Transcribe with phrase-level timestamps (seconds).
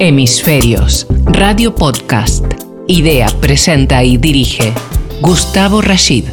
[0.00, 2.44] Hemisferios, Radio Podcast.
[2.88, 4.72] Idea, presenta y dirige
[5.20, 6.24] Gustavo Rashid.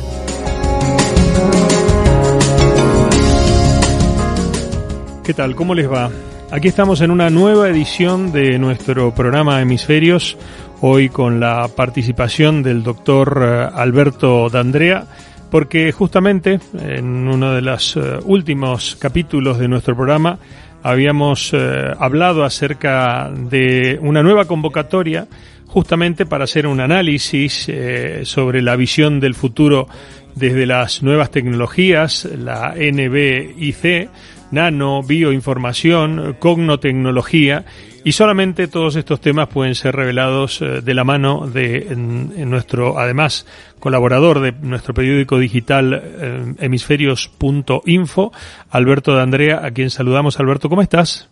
[5.23, 5.55] ¿Qué tal?
[5.55, 6.09] ¿Cómo les va?
[6.49, 10.37] Aquí estamos en una nueva edición de nuestro programa Hemisferios,
[10.81, 15.05] hoy con la participación del doctor eh, Alberto D'Andrea,
[15.51, 20.39] porque justamente en uno de los eh, últimos capítulos de nuestro programa
[20.83, 25.27] habíamos eh, hablado acerca de una nueva convocatoria
[25.67, 29.87] justamente para hacer un análisis eh, sobre la visión del futuro
[30.35, 34.09] desde las nuevas tecnologías, la NBIC,
[34.51, 37.65] nano, bioinformación, cognotecnología,
[38.03, 43.45] y solamente todos estos temas pueden ser revelados eh, de la mano de nuestro, además,
[43.79, 48.31] colaborador de nuestro periódico digital eh, hemisferios.info,
[48.69, 50.39] Alberto de Andrea, a quien saludamos.
[50.39, 51.29] Alberto, ¿cómo estás?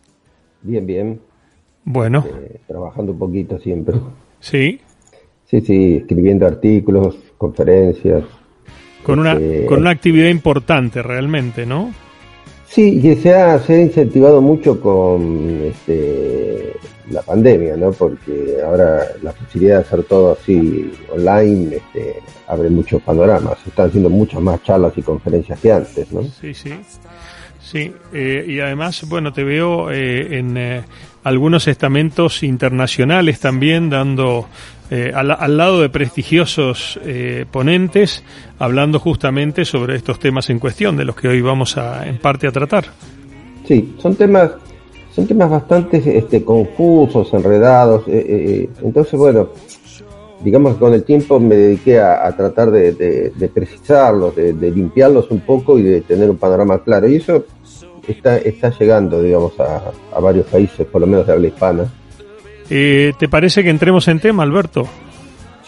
[0.62, 1.20] Bien, bien.
[1.84, 2.26] Bueno.
[2.28, 3.96] Eh, trabajando un poquito siempre.
[4.40, 4.80] Sí.
[5.46, 8.24] Sí, sí, escribiendo artículos, conferencias.
[9.04, 11.92] Con una, este, con una actividad importante realmente, ¿no?
[12.70, 16.76] Sí, que se ha, incentivado mucho con este,
[17.10, 17.92] la pandemia, ¿no?
[17.92, 23.58] Porque ahora la posibilidad de hacer todo así online este, abre muchos panoramas.
[23.64, 26.22] Se están haciendo muchas más charlas y conferencias que antes, ¿no?
[26.24, 26.74] Sí, sí.
[27.60, 30.84] Sí, eh, y además, bueno, te veo eh, en eh,
[31.24, 34.48] algunos estamentos internacionales también dando
[34.92, 38.24] eh, al, al, lado de prestigiosos eh, ponentes,
[38.58, 42.48] hablando justamente sobre estos temas en cuestión, de los que hoy vamos a, en parte
[42.48, 42.86] a tratar.
[43.68, 44.52] Sí, son temas,
[45.12, 48.08] son temas bastante este, confusos, enredados.
[48.08, 49.50] Eh, eh entonces, bueno,
[50.44, 54.54] digamos que con el tiempo me dediqué a, a tratar de, de, de precisarlos, de,
[54.54, 57.08] de, limpiarlos un poco y de tener un panorama claro.
[57.08, 57.46] Y eso
[58.08, 61.94] está, está llegando, digamos, a, a varios países, por lo menos de habla hispana.
[62.70, 64.88] Eh, ¿Te parece que entremos en tema, Alberto?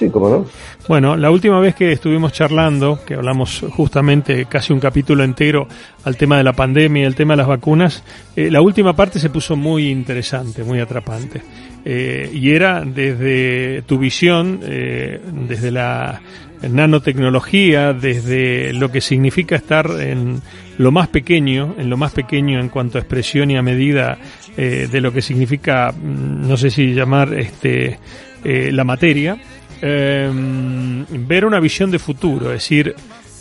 [0.01, 0.45] Sí, cómo no.
[0.87, 5.67] Bueno, la última vez que estuvimos charlando, que hablamos justamente casi un capítulo entero
[6.03, 8.03] al tema de la pandemia y el tema de las vacunas,
[8.35, 11.43] eh, la última parte se puso muy interesante, muy atrapante.
[11.85, 16.19] Eh, y era desde tu visión, eh, desde la
[16.67, 20.41] nanotecnología, desde lo que significa estar en
[20.81, 24.17] lo más pequeño, en lo más pequeño en cuanto a expresión y a medida
[24.57, 27.99] eh, de lo que significa, mm, no sé si llamar este
[28.43, 29.37] eh, la materia,
[29.81, 30.29] eh,
[31.09, 32.95] ver una visión de futuro, es decir,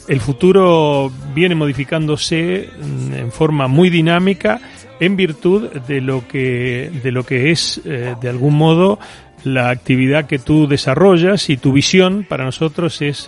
[0.08, 4.60] el futuro viene modificándose mm, en forma muy dinámica
[4.98, 8.98] en virtud de lo que de lo que es eh, de algún modo
[9.44, 13.26] la actividad que tú desarrollas y tu visión para nosotros es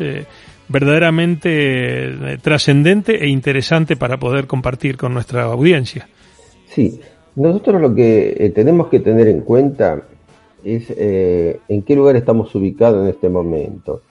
[0.72, 6.08] verdaderamente eh, trascendente e interesante para poder compartir con nuestra audiencia.
[6.66, 7.00] Sí,
[7.36, 10.02] nosotros lo que eh, tenemos que tener en cuenta
[10.64, 14.02] es eh, en qué lugar estamos ubicados en este momento.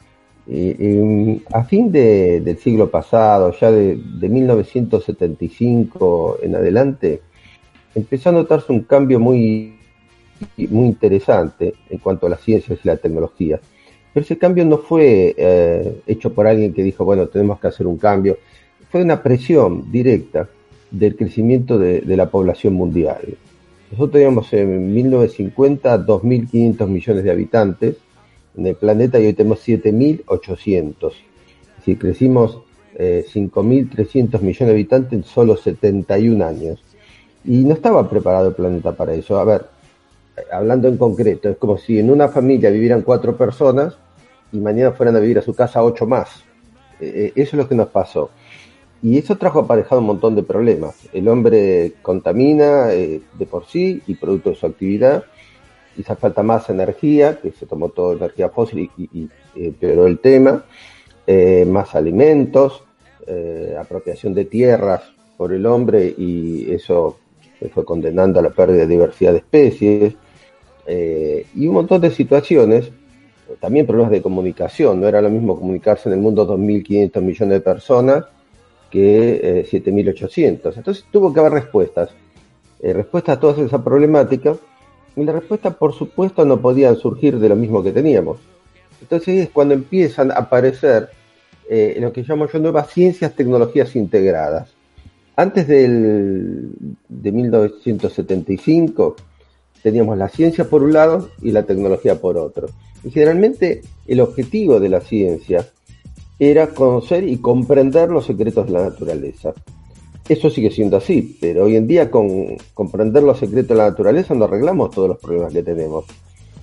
[1.54, 7.22] a fin de, del siglo pasado, ya de, de 1975 en adelante,
[7.96, 9.76] empezó a notarse un cambio muy
[10.70, 13.60] muy interesante en cuanto a las ciencias y la tecnología.
[14.14, 17.88] Pero ese cambio no fue eh, hecho por alguien que dijo, bueno, tenemos que hacer
[17.88, 18.38] un cambio.
[18.90, 20.50] Fue una presión directa
[20.92, 23.22] del crecimiento de, la población mundial.
[23.92, 27.96] Nosotros teníamos en 1950 2.500 millones de habitantes
[28.58, 31.14] en el planeta y hoy tenemos 7.800.
[31.86, 32.60] Si crecimos
[32.96, 36.84] eh, 5.300 millones de habitantes en solo 71 años.
[37.46, 39.40] Y no estaba preparado el planeta para eso.
[39.40, 39.66] A ver,
[40.52, 43.97] hablando en concreto, es como si en una familia vivieran cuatro personas
[44.52, 46.44] y mañana fueran a vivir a su casa ocho más.
[47.00, 48.31] Eh, eso es lo que nos pasó.
[49.03, 50.96] Y eso trajo aparejado un montón de problemas.
[51.12, 55.24] El hombre contamina eh, de por sí y producto de su actividad.
[55.96, 60.66] Quizás falta más energía, que se tomó toda energía fósil y, empeoró el tema.
[61.25, 62.84] Eh, más alimentos,
[63.28, 65.03] eh, apropiación de tierras
[65.38, 67.18] por el hombre y eso
[67.62, 70.16] se fue condenando a la pérdida de diversidad de especies
[70.88, 72.91] eh, y un montón de situaciones,
[73.59, 77.62] también problemas de comunicación, no era lo mismo comunicarse en el mundo 2.500 millones de
[77.62, 78.26] personas
[78.90, 80.76] que eh, 7.800.
[80.76, 82.09] Entonces tuvo que haber respuestas,
[82.82, 84.58] eh, respuestas a todas esas problemáticas,
[85.16, 88.40] y las respuestas por supuesto no podían surgir de lo mismo que teníamos.
[89.02, 91.09] Entonces es cuando empiezan a aparecer
[91.70, 94.74] eh, lo que llamo yo nuevas ciencias, tecnologías integradas.
[95.41, 96.70] Antes del,
[97.09, 99.16] de 1975
[99.82, 102.67] teníamos la ciencia por un lado y la tecnología por otro.
[103.03, 105.67] Y generalmente el objetivo de la ciencia
[106.38, 109.52] era conocer y comprender los secretos de la naturaleza.
[110.29, 114.35] Eso sigue siendo así, pero hoy en día con comprender los secretos de la naturaleza
[114.35, 116.05] no arreglamos todos los problemas que tenemos.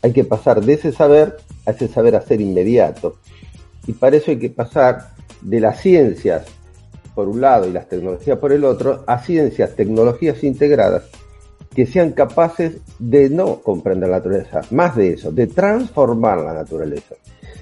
[0.03, 1.35] Hay que pasar de ese saber
[1.67, 3.17] a ese saber hacer inmediato.
[3.89, 6.47] Y para eso hay que pasar de las ciencias
[7.19, 11.03] por un lado y las tecnologías por el otro a ciencias, tecnologías integradas
[11.75, 17.17] que sean capaces de no comprender la naturaleza, más de eso, de transformar la naturaleza.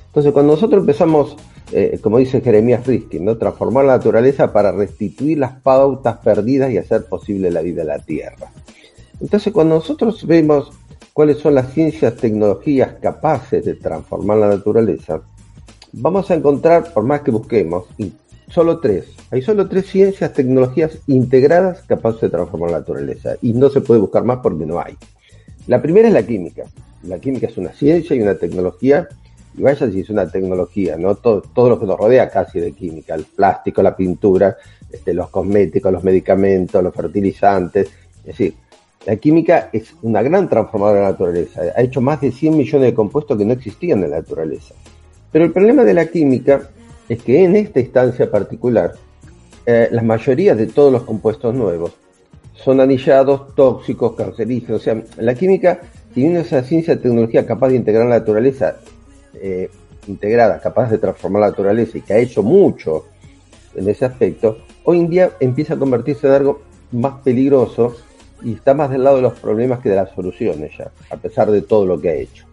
[0.09, 1.37] Entonces, cuando nosotros empezamos,
[1.73, 7.07] eh, como dice Jeremías Riskin, transformar la naturaleza para restituir las pautas perdidas y hacer
[7.07, 8.53] posible la vida en la Tierra.
[9.23, 10.71] Entonces, cuando nosotros vemos
[11.15, 15.23] cuáles son las ciencias, tecnologías capaces de transformar la naturaleza,
[15.95, 17.87] vamos a encontrar, por más que busquemos,
[18.49, 19.07] solo tres.
[19.31, 23.37] Hay solo tres ciencias, tecnologías integradas capaces de transformar la naturaleza.
[23.43, 24.97] Y no se puede buscar más porque no hay.
[25.67, 26.65] La primera es la química.
[27.05, 29.09] La química es una ciencia y una tecnología.
[29.57, 31.15] Y vaya si es una tecnología, ¿no?
[31.17, 33.15] Todo, todo lo que nos rodea casi de química.
[33.15, 34.57] El plástico, la pintura,
[34.91, 37.89] este, los cosméticos, los medicamentos, los fertilizantes.
[38.19, 38.55] Es decir,
[39.07, 41.63] la química es una gran transformadora de la naturaleza.
[41.77, 44.75] Ha hecho más de 100 millones de compuestos que no existían en la naturaleza.
[45.33, 46.71] Pero el problema de la química
[47.09, 48.95] es que en esta instancia particular,
[49.65, 51.93] eh, la mayoría de todos los compuestos nuevos
[52.55, 54.81] son anillados, tóxicos, cancerígenos.
[54.81, 55.81] O sea, la química
[56.15, 58.77] tiene esa ciencia de tecnología capaz de integrar la naturaleza,
[59.35, 59.71] eh,
[60.09, 63.05] integrada, capaz de transformar la naturaleza y que ha hecho mucho
[63.77, 66.63] en ese aspecto, hoy en día empieza a convertirse en algo
[66.93, 67.95] más peligroso
[68.43, 71.51] y está más del lado de los problemas que de las soluciones ya, a pesar
[71.51, 72.47] de todo lo que ha hecho.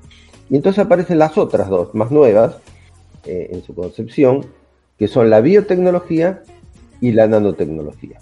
[0.49, 2.57] Y entonces aparecen las otras dos, más nuevas,
[3.25, 4.45] eh, en su concepción,
[4.97, 6.43] que son la biotecnología
[6.99, 8.19] y la nanotecnología,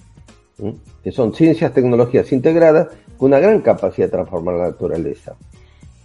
[1.03, 2.87] que son ciencias, tecnologías integradas
[3.17, 5.35] con una gran capacidad de transformar la naturaleza.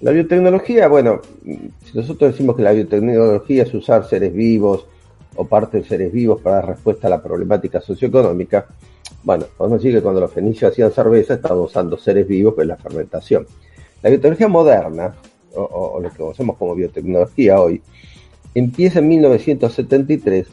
[0.01, 4.87] La biotecnología, bueno, si nosotros decimos que la biotecnología es usar seres vivos
[5.37, 8.67] o parte de seres vivos para dar respuesta a la problemática socioeconómica,
[9.25, 12.77] bueno, podemos decir que cuando los fenicios hacían cerveza estaban usando seres vivos para la
[12.77, 13.47] fermentación.
[14.03, 15.15] La biotecnología moderna,
[15.55, 17.83] o lo que conocemos como biotecnología hoy,
[18.59, 20.47] empieza en 1973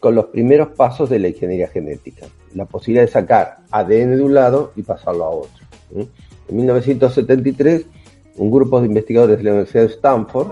[0.00, 4.34] con los primeros pasos de la ingeniería genética, la posibilidad de sacar ADN de un
[4.34, 5.64] lado y pasarlo a otro.
[5.94, 7.86] En 1973,
[8.38, 10.48] un grupo de investigadores de la Universidad de Stanford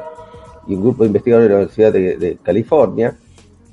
[0.68, 3.16] y un grupo de investigadores de la Universidad de, California,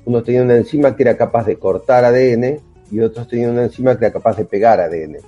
[0.04, 2.58] unos tenían una enzima que era capaz de cortar ADN
[2.90, 5.18] y otros tenían una enzima que era capaz de pegar ADN.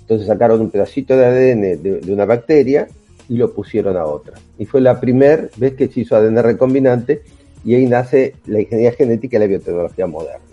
[0.00, 2.86] Entonces sacaron un pedacito de ADN de una bacteria
[3.28, 4.34] y lo pusieron a otra.
[4.58, 7.22] Y fue la primera vez que se hizo ADN recombinante
[7.64, 10.44] y ahí nace la ingeniería genética y la biotecnología moderna.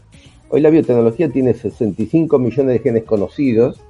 [0.49, 3.81] Hoy la biotecnología tiene 65 millones de genes conocidos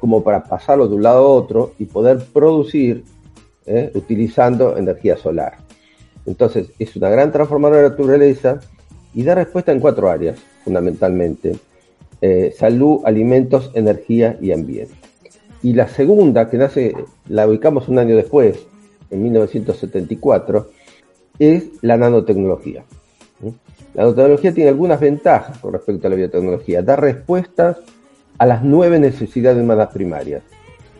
[0.00, 3.04] como para pasarlos de un lado a otro y poder producir
[3.66, 3.90] ¿eh?
[3.94, 5.56] utilizando energía solar.
[6.26, 8.60] Entonces es una gran transformadora de la naturaleza
[9.14, 11.56] y da respuesta en cuatro áreas fundamentalmente.
[12.20, 14.94] Eh, salud, alimentos, energía y ambiente.
[15.64, 16.94] Y la segunda, que nace,
[17.26, 18.66] la ubicamos un año después,
[19.10, 20.68] en 1974,
[21.38, 22.84] es la nanotecnología.
[23.94, 26.82] La nanotecnología tiene algunas ventajas con respecto a la biotecnología.
[26.82, 27.78] Da respuestas
[28.36, 30.42] a las nueve necesidades humanas primarias.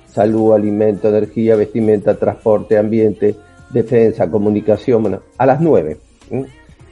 [0.08, 3.37] Salud, alimento, energía, vestimenta, transporte, ambiente,
[3.69, 5.99] defensa, comunicación, a las nueve.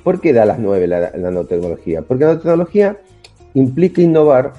[0.05, 2.03] ¿Por qué da a las nueve la, la nanotecnología?
[2.03, 2.99] Porque la nanotecnología
[3.55, 4.53] implica innovar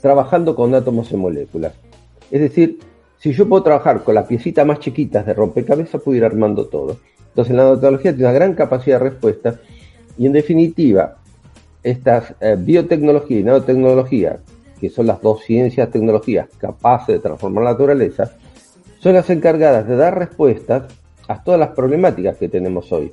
[0.00, 1.74] trabajando con átomos y moléculas.
[2.30, 2.78] Es decir,
[3.18, 6.98] si yo puedo trabajar con las piecitas más chiquitas de rompecabezas, puedo ir armando todo.
[7.28, 9.60] Entonces la nanotecnología tiene una gran capacidad de respuesta
[10.16, 11.16] y en definitiva,
[11.82, 14.40] estas eh, biotecnología y nanotecnología,
[14.80, 18.32] que son las dos ciencias, tecnologías capaces de transformar la naturaleza,
[18.98, 20.84] son las encargadas de dar respuestas
[21.28, 23.12] a todas las problemáticas que tenemos hoy.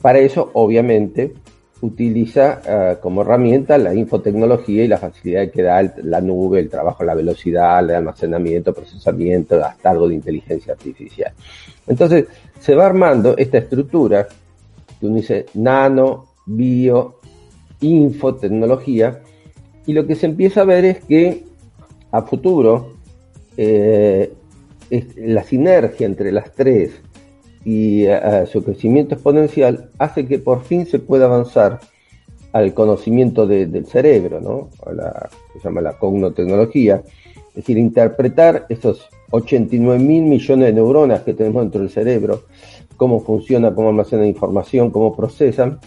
[0.00, 1.34] Para eso, obviamente,
[1.80, 7.04] utiliza eh, como herramienta la infotecnología y la facilidad que da la nube, el trabajo,
[7.04, 11.32] la velocidad, el almacenamiento, procesamiento, hasta algo de inteligencia artificial.
[11.86, 12.26] Entonces,
[12.58, 14.26] se va armando esta estructura
[14.98, 17.20] que uno dice nano, bio,
[17.80, 19.20] infotecnología,
[19.86, 21.44] y lo que se empieza a ver es que
[22.10, 22.94] a futuro
[23.56, 24.32] eh,
[25.16, 27.00] la sinergia entre las tres
[27.68, 28.06] y
[28.50, 31.80] su crecimiento exponencial hace que por fin se pueda avanzar
[32.52, 34.70] al conocimiento del cerebro, ¿no?
[35.52, 37.02] Se llama la cognotecnología,
[37.50, 42.44] es decir, interpretar esos 89 mil millones de neuronas que tenemos dentro del cerebro,
[42.96, 45.78] cómo funciona, cómo almacena información, cómo procesan,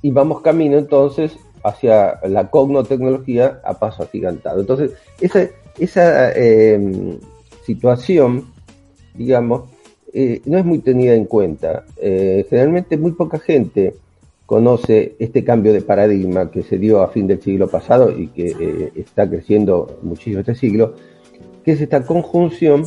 [0.00, 4.60] y vamos camino entonces hacia la cognotecnología a paso agigantado.
[4.60, 5.46] Entonces, esa,
[5.78, 7.18] esa eh,
[7.66, 8.46] situación,
[9.14, 9.64] digamos,
[10.12, 11.84] eh, no es muy tenida en cuenta.
[11.96, 13.94] Eh, generalmente muy poca gente
[14.46, 18.48] conoce este cambio de paradigma que se dio a fin del siglo pasado y que
[18.48, 20.94] eh, está creciendo muchísimo este siglo,
[21.64, 22.84] que es esta conjunción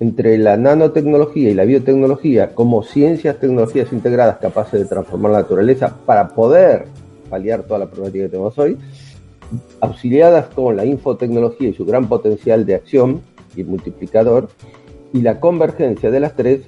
[0.00, 5.96] entre la nanotecnología y la biotecnología como ciencias, tecnologías integradas capaces de transformar la naturaleza
[6.06, 6.86] para poder
[7.28, 8.78] paliar toda la problemática que tenemos hoy,
[9.80, 13.20] auxiliadas con la infotecnología y su gran potencial de acción
[13.54, 14.48] y multiplicador,
[15.16, 16.60] y la convergencia de las tres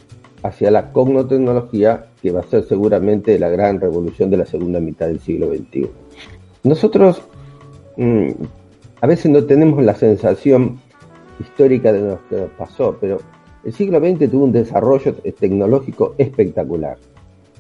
[0.43, 5.07] hacia la cognotecnología, que va a ser seguramente la gran revolución de la segunda mitad
[5.07, 5.91] del siglo XXI.
[6.63, 7.21] Nosotros
[7.99, 8.29] mm,
[9.03, 10.81] a veces no tenemos la sensación
[11.39, 13.19] histórica de lo que pasó, pero
[13.65, 16.97] el siglo XX tuvo un desarrollo tecnológico espectacular.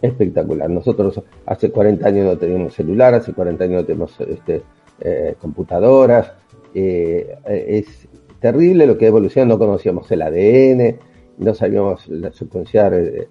[0.00, 0.70] Espectacular.
[0.70, 4.62] Nosotros hace 40 años no teníamos celular, hace 40 años no tenemos este,
[5.00, 6.32] eh, computadoras.
[6.72, 8.08] Eh, es
[8.40, 10.96] terrible lo que evolucionó, no conocíamos el ADN,
[11.38, 13.28] no sabíamos secuenciar eh,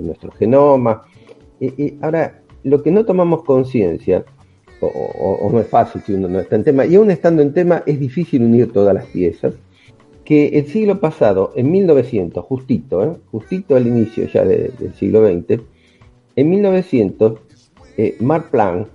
[0.00, 1.02] nuestro genoma.
[1.60, 4.24] Y, ahora, lo que no tomamos conciencia,
[4.80, 7.82] o, no es fácil si uno no está en tema, y aún estando en tema
[7.86, 9.54] es difícil unir todas las piezas,
[10.24, 15.62] que el siglo pasado, en 1900, justito, justito al inicio ya del siglo XX,
[16.36, 17.40] en 1900,
[18.20, 18.88] Mark Planck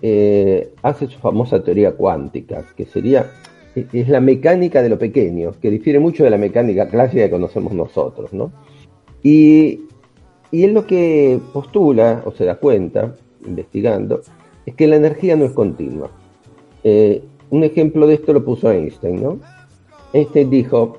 [0.00, 3.32] eh, hace su famosa teoría cuántica, que sería
[3.92, 7.72] es la mecánica de lo pequeño, que difiere mucho de la mecánica clásica que conocemos
[7.72, 8.52] nosotros, ¿no?
[9.22, 9.80] Y,
[10.50, 13.14] y lo que postula, o se da cuenta,
[13.46, 14.20] investigando,
[14.66, 16.10] es que la energía no es continua.
[16.84, 19.38] Eh, un ejemplo de esto lo puso Einstein, ¿no?
[20.12, 20.98] Einstein dijo,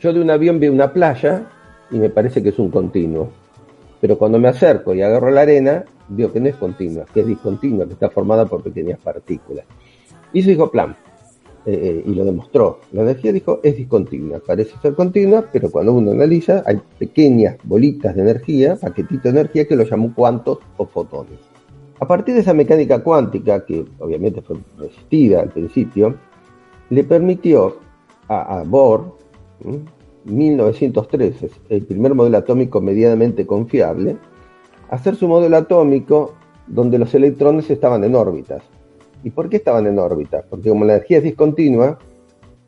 [0.00, 1.46] yo de un avión veo una playa
[1.90, 3.30] y me parece que es un continuo,
[4.00, 7.26] pero cuando me acerco y agarro la arena, veo que no es continua, que es
[7.26, 9.64] discontinua, que está formada por pequeñas partículas.
[10.32, 10.96] Hizo dijo Planck,
[11.68, 12.78] eh, y lo demostró.
[12.92, 18.14] La energía dijo es discontinua, parece ser continua, pero cuando uno analiza hay pequeñas bolitas
[18.14, 21.40] de energía, paquetitos de energía que lo llamó cuantos o fotones.
[21.98, 26.14] A partir de esa mecánica cuántica, que obviamente fue resistida al principio,
[26.90, 27.78] le permitió
[28.28, 29.16] a, Bohr,
[30.24, 34.16] 1913, el primer modelo atómico medianamente confiable,
[34.88, 36.34] hacer su modelo atómico
[36.66, 38.62] donde los electrones estaban en órbitas.
[39.26, 40.44] ¿Y por qué estaban en órbitas?
[40.48, 41.98] Porque como la energía es discontinua,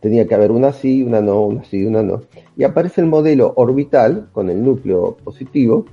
[0.00, 2.22] tenía que haber una sí, una no, una sí, una no.
[2.56, 5.84] Y aparece el modelo orbital con el núcleo positivo,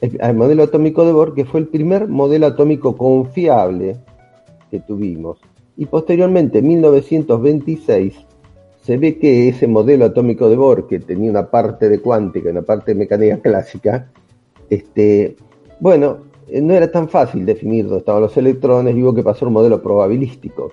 [0.00, 3.98] el, modelo atómico de Bohr, que fue el primer modelo atómico confiable
[4.70, 5.38] que tuvimos.
[5.76, 8.14] Y posteriormente, en 1926,
[8.82, 12.52] se ve que ese modelo atómico de Bohr, que tenía una parte de cuántica y
[12.52, 14.10] una parte de mecánica clásica,
[14.70, 15.36] este,
[15.78, 16.29] bueno,
[16.62, 19.82] no era tan fácil definir dónde estaban los electrones y hubo que pasar un modelo
[19.82, 20.72] probabilístico,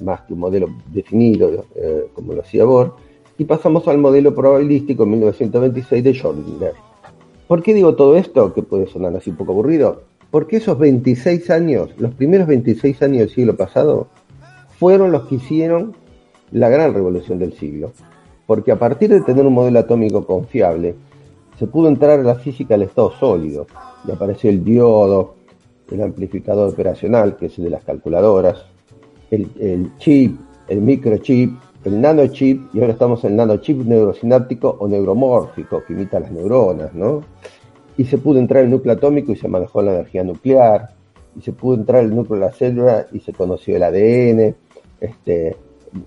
[0.00, 2.94] más que un modelo definido eh, como lo hacía Bohr,
[3.38, 6.72] y pasamos al modelo probabilístico en 1926 de Schrödinger.
[7.48, 8.52] ¿Por qué digo todo esto?
[8.54, 10.02] Que puede sonar así un poco aburrido.
[10.30, 14.06] Porque esos 26 años, los primeros 26 años del siglo pasado,
[14.78, 15.96] fueron los que hicieron
[16.52, 17.92] la gran revolución del siglo.
[18.46, 20.94] Porque a partir de tener un modelo atómico confiable,
[21.60, 23.66] se pudo entrar a la física al estado sólido
[24.08, 25.34] y apareció el diodo,
[25.90, 28.64] el amplificador operacional, que es el de las calculadoras,
[29.30, 31.52] el, chip, el microchip,
[31.84, 36.94] el nanochip, y ahora estamos en el nanochip neurosináptico o neuromórfico, que imita las neuronas,
[36.94, 37.20] ¿no?
[37.98, 40.94] Y se pudo entrar el núcleo atómico y se manejó la energía nuclear,
[41.36, 44.56] y se pudo entrar el núcleo de la célula y se conoció el ADN,
[44.98, 45.58] este,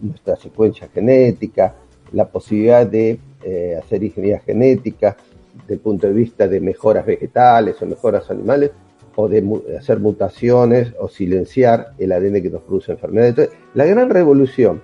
[0.02, 1.76] nuestra secuencia genética,
[2.12, 5.16] la posibilidad de eh, hacer ingeniería genética,
[5.54, 8.72] desde el punto de vista de mejoras vegetales o mejoras animales,
[9.16, 9.44] o de
[9.78, 13.50] hacer mutaciones o silenciar el ADN que nos produce enfermedades.
[13.74, 14.82] la gran revolución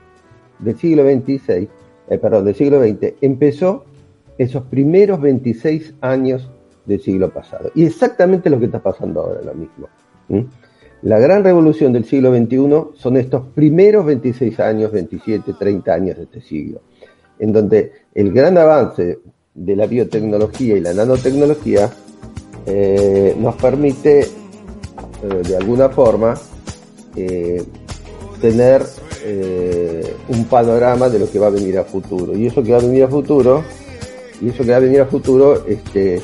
[0.60, 1.70] del siglo XXVI,
[2.10, 3.86] eh, perdón, del siglo XX, empezó
[4.38, 6.50] esos primeros 26 años
[6.86, 7.72] del siglo pasado.
[7.76, 9.88] Y exactamente lo que está pasando ahora, lo mismo.
[11.02, 16.24] La gran revolución del siglo XXI son estos primeros 26 años, 27, 30 años de
[16.24, 16.82] este siglo,
[17.40, 19.20] en donde el gran avance
[19.60, 21.92] de la biotecnología y la nanotecnología
[22.66, 24.28] eh, nos permite eh,
[25.48, 26.34] de alguna forma
[27.16, 27.64] eh,
[28.42, 28.84] tener
[30.30, 32.36] un panorama de lo que va a venir a futuro.
[32.36, 33.64] Y eso que va a venir a futuro,
[34.42, 36.22] y eso que va a venir a futuro, este,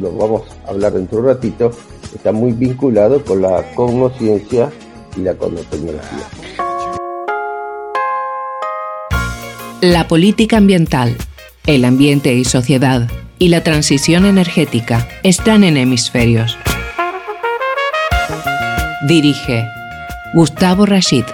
[0.00, 1.70] lo vamos a hablar dentro de un ratito,
[2.14, 4.70] está muy vinculado con la cognosciencia
[5.16, 6.28] y la cognosotecnología.
[9.82, 11.16] La política ambiental
[11.66, 16.56] el ambiente y sociedad y la transición energética están en hemisferios.
[19.06, 19.66] Dirige
[20.34, 21.24] Gustavo Rashid.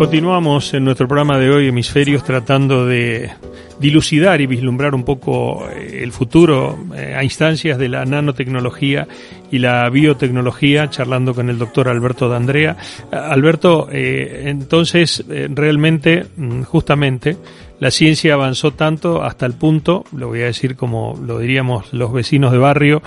[0.00, 3.32] Continuamos en nuestro programa de hoy, Hemisferios, tratando de
[3.78, 9.06] dilucidar y vislumbrar un poco eh, el futuro eh, a instancias de la nanotecnología
[9.50, 12.78] y la biotecnología, charlando con el doctor Alberto D'Andrea.
[13.12, 17.36] Alberto, eh, entonces, realmente, mm, justamente,
[17.78, 22.10] la ciencia avanzó tanto hasta el punto, lo voy a decir como lo diríamos los
[22.10, 23.02] vecinos de barrio,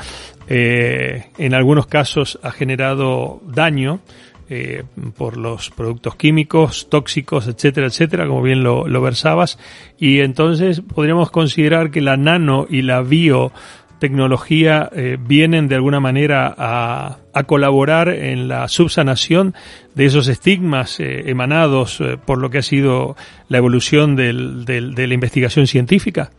[0.48, 4.02] en algunos casos ha generado daño,
[4.50, 4.84] eh,
[5.18, 9.58] por los productos químicos, tóxicos, etcétera, etcétera, como bien lo, versabas.
[9.98, 16.54] Y entonces podríamos considerar que la nano y la biotecnología eh, vienen de alguna manera
[16.58, 19.56] a, colaborar en la subsanación
[19.96, 23.16] de esos estigmas eh, emanados por lo que ha sido
[23.50, 26.30] la evolución del, de la investigación científica.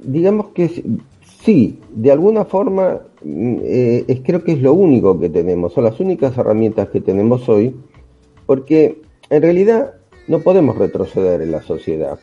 [0.00, 0.84] Digamos que
[1.48, 5.98] Sí, de alguna forma eh, es, creo que es lo único que tenemos, son las
[6.00, 7.76] únicas herramientas que tenemos hoy,
[8.46, 9.94] porque en realidad
[10.26, 12.18] no podemos retroceder en la sociedad.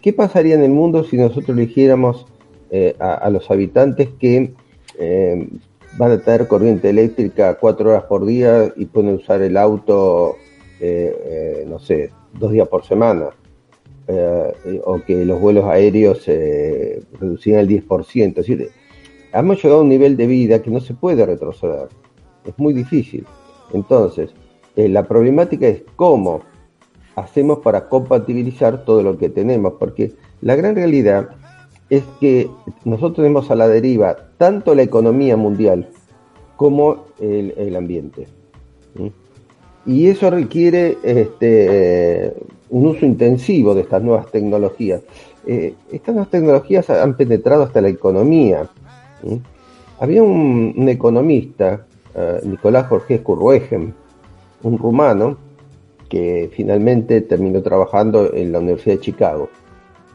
[0.00, 2.26] ¿Qué pasaría en el mundo si nosotros eligiéramos
[2.70, 4.54] eh, a, los habitantes que
[4.98, 5.48] eh,
[5.98, 10.36] van a tener corriente eléctrica cuatro horas por día y pueden usar el auto,
[11.66, 13.30] no sé, dos días por semana?
[14.06, 18.28] Eh, o que los vuelos aéreos se reducían el 10%.
[18.28, 18.70] Es decir,
[19.40, 21.88] hemos llegado a un nivel de vida que no se puede retroceder.
[22.44, 23.26] Es muy difícil.
[23.72, 24.30] Entonces,
[24.76, 26.42] eh, la problemática es cómo
[27.16, 31.30] hacemos para compatibilizar todo lo que tenemos, porque la gran realidad
[31.90, 32.50] es que
[32.84, 35.88] nosotros tenemos a la deriva tanto la economía mundial
[36.56, 38.26] como el, ambiente.
[39.86, 42.32] Y eso requiere este,
[42.70, 45.02] un uso intensivo de estas nuevas tecnologías.
[45.46, 48.68] Eh, estas nuevas tecnologías han penetrado hasta la economía.
[50.00, 53.94] Había un, economista, eh, Nicolás Jorge Ruegen,
[54.62, 55.38] un rumano,
[56.08, 59.48] que finalmente terminó trabajando en la Universidad de Chicago.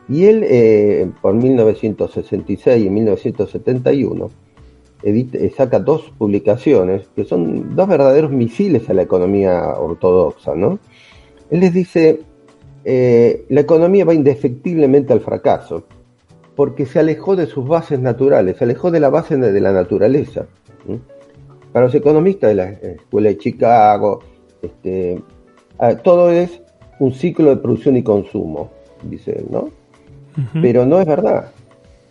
[0.08, 4.30] Y él, eh, por 1966 y 1971,
[5.56, 10.80] saca dos publicaciones que son dos verdaderos misiles a la economía ortodoxa, ¿no?
[11.50, 12.22] Él les dice,
[12.84, 15.86] eh, la economía va indefectiblemente al fracaso,
[16.60, 20.46] porque se alejó de sus bases naturales, se alejó de la base de la naturaleza.
[21.72, 24.20] Para los economistas de la Escuela de Chicago,
[24.62, 25.22] este,
[26.04, 26.62] todo es
[27.00, 28.72] un ciclo de producción y consumo,
[29.04, 29.70] dice, ¿no?
[30.62, 31.50] Pero no es verdad.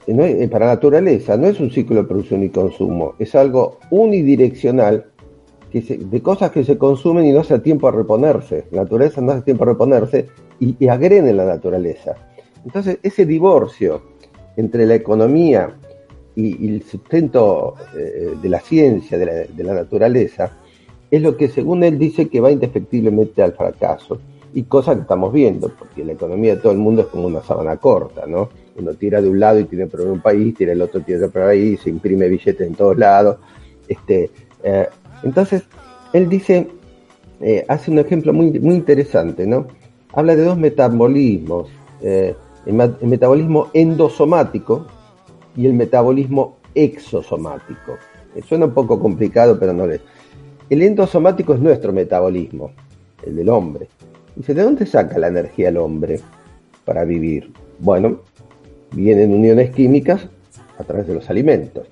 [0.07, 5.09] Eh, para la naturaleza no es un ciclo de producción y consumo, es algo unidireccional
[5.75, 8.65] de cosas que se consumen y no hace tiempo a reponerse.
[8.71, 12.15] La naturaleza no hace tiempo a reponerse y, y agreden la naturaleza.
[12.65, 14.17] Entonces, ese divorcio
[14.59, 15.73] entre la economía
[16.35, 20.51] y, el sustento eh, de la ciencia, de la, naturaleza,
[21.11, 24.19] es lo que según él dice que va indefectiblemente al fracaso.
[24.53, 27.41] Y cosa que estamos viendo, porque la economía de todo el mundo es como una
[27.41, 28.49] sábana corta, ¿no?
[28.77, 31.41] Uno tira de un lado y tiene problema un país, tira el otro, tiene otro
[31.41, 33.37] país, se imprime billetes en todos lados.
[33.87, 34.31] Este,
[34.65, 34.89] eh,
[35.23, 35.63] entonces,
[36.13, 36.67] él dice,
[37.41, 39.69] eh, hace un ejemplo muy, muy interesante, ¿no?
[40.13, 41.69] Habla de dos metabolismos,
[42.67, 44.87] el, metabolismo endosomático
[45.57, 47.97] y el metabolismo exosomático.
[48.47, 50.01] Suena un poco complicado, pero no es.
[50.71, 52.73] El endosomático es nuestro metabolismo,
[53.25, 53.89] el del hombre.
[54.37, 56.21] Dice, ¿de dónde saca la energía el hombre
[56.85, 57.53] para vivir?
[57.79, 58.21] Bueno,
[58.93, 60.29] vienen uniones químicas
[60.79, 61.87] a través de los alimentos.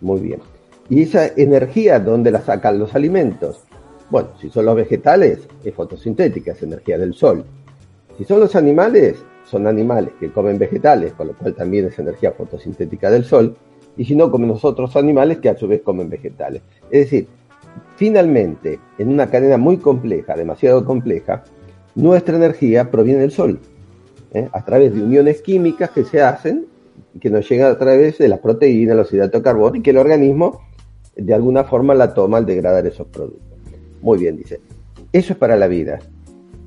[0.00, 0.40] Muy bien.
[0.88, 3.64] ¿Y esa energía dónde la sacan los alimentos?
[4.10, 7.44] Bueno, si son los vegetales, es fotosintética, es energía del sol.
[8.18, 12.32] Si son los animales, son animales que comen vegetales, con lo cual también es energía
[12.32, 13.56] fotosintética del sol.
[13.96, 16.62] Y si no, comen los otros animales que a su vez comen vegetales.
[16.90, 17.28] Es decir,
[17.96, 21.44] finalmente, en una cadena muy compleja, demasiado compleja,
[21.94, 23.60] nuestra energía proviene del sol,
[24.32, 24.48] ¿eh?
[24.52, 26.66] a través de uniones químicas que se hacen,
[27.20, 29.98] que nos llegan a través de las proteínas, los hidratos de carbono, y que el
[29.98, 30.60] organismo
[31.16, 33.58] de alguna forma la toma al degradar esos productos.
[34.00, 34.60] Muy bien, dice.
[35.12, 35.98] Eso es para la vida.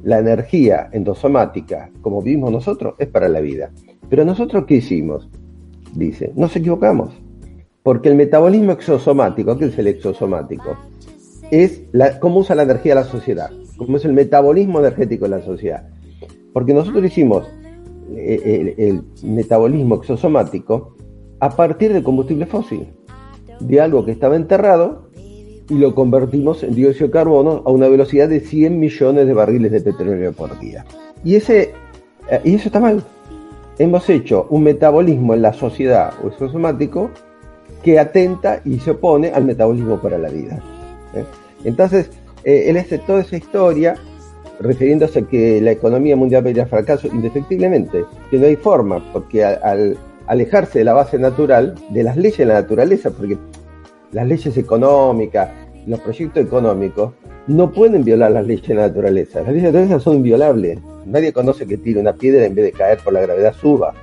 [0.06, 3.72] La energía endosomática, como vimos nosotros, es para la vida.
[4.08, 5.28] Pero nosotros, ¿qué hicimos?
[5.96, 7.12] Dice, nos equivocamos.
[7.82, 10.78] Porque el metabolismo exosomático, ¿qué es el exosomático?
[11.50, 15.42] Es la, cómo usa la energía la sociedad, cómo es el metabolismo energético de la
[15.42, 15.90] sociedad.
[16.54, 17.48] Porque nosotros hicimos
[18.16, 20.96] eh, el, el metabolismo exosomático
[21.40, 22.88] a partir del combustible fósil
[23.60, 25.05] de algo que estaba enterrado
[25.70, 29.72] y lo convertimos en dióxido de carbono a una velocidad de 100 millones de barriles
[29.72, 30.86] de petróleo por día.
[31.24, 31.74] Y, ese,
[32.30, 33.04] eh, y eso está mal.
[33.78, 37.10] Hemos hecho un metabolismo en la sociedad o exosomático
[37.84, 40.60] que atenta y se opone al metabolismo para la vida.
[41.14, 41.24] ¿eh?
[41.64, 42.10] Entonces,
[42.44, 43.96] eh, él hace toda esa historia
[44.60, 49.98] refiriéndose a que la economía mundial va fracaso, indefectiblemente, que no hay forma, porque al,
[50.28, 53.38] alejarse de la base natural, de las leyes de la naturaleza, porque
[54.16, 55.50] las leyes económicas,
[55.86, 57.12] los proyectos económicos,
[57.48, 59.42] no pueden violar las leyes de la naturaleza.
[59.42, 60.80] Las leyes de la naturaleza son inviolables.
[61.06, 63.94] Nadie conoce que tire una piedra en vez de caer por la gravedad suba.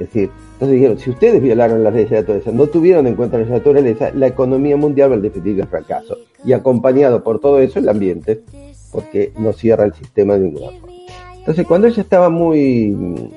[0.00, 3.14] Es decir, entonces dijeron, si ustedes violaron las leyes de la naturaleza, no tuvieron en
[3.14, 6.16] cuenta la naturaleza, la economía mundial va a definitivamente el fracaso.
[6.44, 8.42] Y acompañado por todo eso el ambiente,
[8.90, 10.96] porque no cierra el sistema de ninguna forma.
[11.38, 13.30] Entonces, cuando ella estaba muy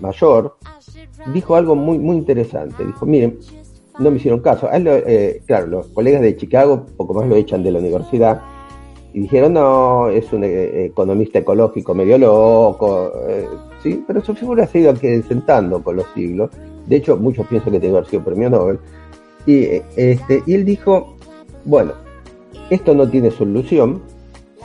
[0.00, 0.56] mayor,
[1.34, 2.82] dijo algo muy, muy interesante.
[2.82, 3.36] Dijo, miren,
[3.98, 4.68] no me hicieron caso.
[4.72, 8.40] Eh, claro, los colegas de Chicago poco más lo echan de la universidad
[9.12, 13.48] y dijeron, no, es un eh, economista ecológico medio loco, eh,
[13.82, 16.50] sí, pero su figura se ha ido sentando con los siglos.
[16.86, 18.78] De hecho, muchos piensan que que haber sido premio Nobel.
[19.46, 19.64] Y,
[19.96, 21.16] este, y él dijo,
[21.64, 21.92] bueno,
[22.68, 24.00] esto no tiene solución,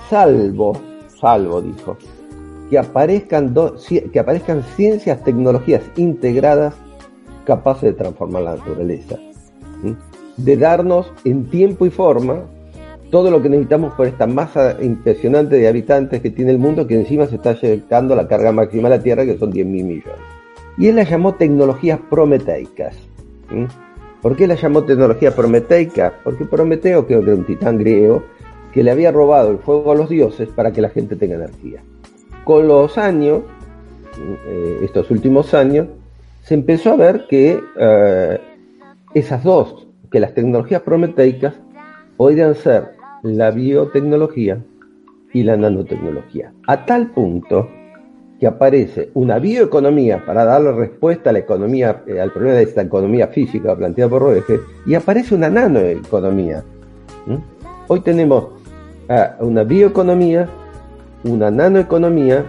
[0.10, 0.78] salvo,
[1.20, 1.98] salvo, dijo,
[2.70, 3.54] que aparezcan,
[4.12, 6.76] que aparezcan ciencias, tecnologías integradas
[7.46, 9.18] capaces de transformar la naturaleza,
[10.38, 12.44] de darnos en tiempo y forma
[13.12, 16.96] todo lo que necesitamos por esta masa impresionante de habitantes que tiene el mundo, que
[16.96, 20.20] encima se está llegando la carga máxima a la Tierra, que son 10 mil millones.
[20.78, 22.96] Y él la llamó tecnologías prometeicas.
[24.22, 26.14] ¿Por qué la llamó tecnología prometeica?
[26.24, 28.24] Porque Prometeo, que era un titán griego,
[28.74, 31.82] que le había robado el fuego a los dioses para que la gente tenga energía.
[32.44, 33.44] Con los años,
[34.48, 35.88] eh, estos últimos años,
[36.46, 38.40] se empezó a ver que eh,
[39.16, 41.56] esas dos, que las tecnologías prometeicas
[42.18, 42.92] podrían ser
[43.24, 44.64] la biotecnología
[45.34, 46.54] y la nanotecnología.
[46.68, 47.68] A tal punto
[48.40, 52.84] que aparece una bioeconomía para darle respuesta a la economía, eh, al problema de esta
[52.84, 56.64] economía física planteada por Roeger, y aparece una nanoeconomía.
[57.88, 58.50] Hoy tenemos
[59.10, 60.48] a una bioeconomía,
[61.24, 62.46] una nanoeconomía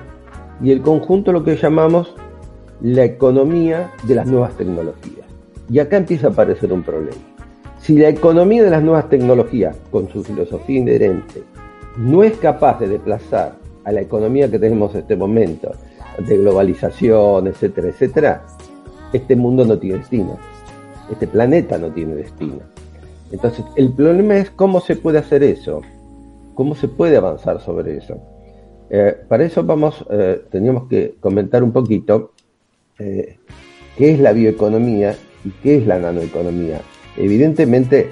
[0.63, 2.15] y el conjunto lo que llamamos
[2.81, 5.27] la economía de las nuevas tecnologías.
[5.69, 7.17] Y acá empieza a aparecer un problema.
[7.81, 11.43] Si la economía de las nuevas tecnologías, con su filosofía inherente,
[11.97, 15.73] no es capaz de desplazar a la economía que tenemos en este momento,
[16.19, 18.47] de globalización, etcétera, etcétera,
[19.13, 20.39] este mundo no tiene destino.
[21.11, 22.61] Este planeta no tiene destino.
[23.31, 25.83] Entonces, el problema es cómo se puede hacer eso.
[26.55, 28.19] ¿Cómo se puede avanzar sobre eso?
[28.89, 32.33] Eh, para eso vamos, eh, teníamos que comentar un poquito
[32.99, 33.37] eh,
[33.97, 36.81] qué es la bioeconomía y qué es la nanoeconomía.
[37.17, 38.11] Evidentemente,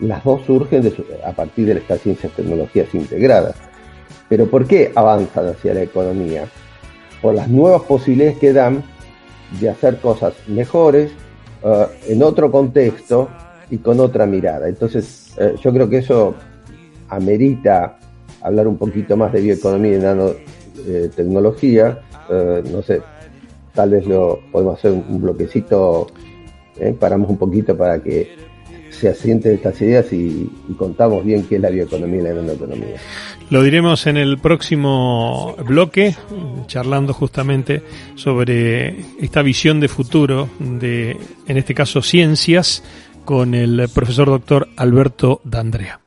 [0.00, 0.92] las dos surgen
[1.24, 3.56] a partir de estas ciencias tecnologías integradas.
[4.28, 6.46] Pero ¿por qué avanzan hacia la economía?
[7.20, 8.82] Por las nuevas posibilidades que dan
[9.60, 11.12] de hacer cosas mejores,
[12.08, 13.28] en otro contexto
[13.70, 14.68] y con otra mirada.
[14.68, 16.34] Entonces, yo creo que eso
[17.08, 17.98] amerita
[18.40, 23.00] hablar un poquito más de bioeconomía y nanotecnología, eh, no sé,
[23.74, 26.06] tal vez lo podemos hacer un bloquecito,
[26.78, 28.52] eh, paramos un poquito para que
[28.90, 32.96] se asienten estas ideas y, contamos bien qué es la bioeconomía y la nanoeconomía.
[33.50, 36.14] Lo diremos en el próximo bloque,
[36.66, 37.82] charlando justamente
[38.14, 42.82] sobre esta visión de futuro de, en este caso, ciencias,
[43.24, 46.00] con el profesor doctor Alberto D'Andrea.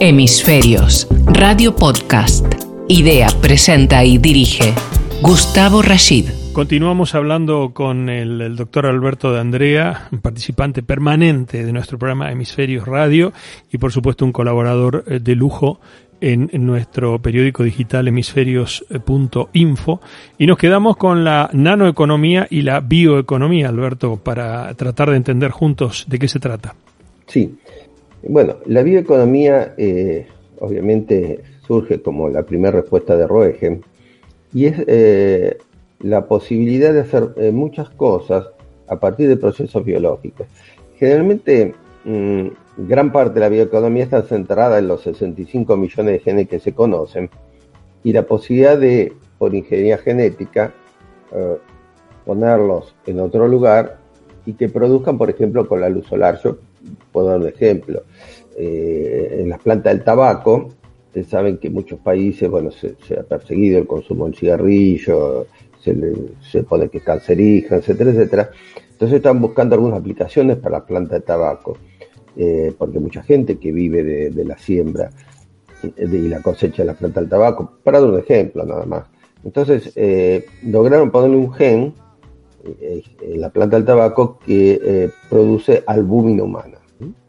[0.00, 2.46] Hemisferios, Radio Podcast.
[2.88, 4.74] Idea, presenta y dirige
[5.22, 6.26] Gustavo Rashid.
[6.52, 12.86] Continuamos hablando con el, doctor Alberto de Andrea, un participante permanente de nuestro programa Hemisferios
[12.86, 13.32] Radio
[13.72, 15.80] y por supuesto un colaborador eh, de lujo
[16.20, 20.00] en, nuestro periódico digital hemisferios.info
[20.38, 26.06] y nos quedamos con la nanoeconomía y la bioeconomía, Alberto, para tratar de entender juntos
[26.08, 26.74] de qué se trata.
[27.26, 27.58] Sí,
[28.28, 30.26] bueno, la bioeconomía eh,
[30.60, 33.82] obviamente surge como la primera respuesta de Roegen
[34.54, 35.58] y es eh,
[36.00, 38.46] la posibilidad de hacer eh, muchas cosas
[38.88, 40.46] a partir de procesos biológicos.
[40.96, 42.46] Generalmente, mm,
[42.78, 46.72] gran parte de la bioeconomía está centrada en los 65 millones de genes que se
[46.72, 47.28] conocen
[48.02, 50.72] y la posibilidad de, por ingeniería genética,
[52.24, 53.98] ponerlos en otro lugar
[54.46, 56.38] y que produzcan, por ejemplo, con la luz solar.
[56.42, 56.58] Yo
[57.12, 58.02] puedo dar un ejemplo.
[58.56, 60.68] Eh, en las plantas del tabaco,
[61.14, 65.46] ustedes saben que en muchos países, bueno, se, ha perseguido el consumo del cigarrillo,
[65.80, 65.94] se,
[66.40, 68.50] se pone que es cancerígeno, etcétera, etcétera.
[68.90, 71.78] Entonces están buscando algunas aplicaciones para la planta de tabaco,
[72.36, 75.10] eh, porque mucha gente que vive de, la siembra
[75.82, 79.04] y la cosecha de la planta del tabaco, para dar un ejemplo nada más.
[79.44, 81.94] Entonces eh, lograron ponerle un gen
[82.64, 86.78] en la planta del tabaco que produce albúmina humana.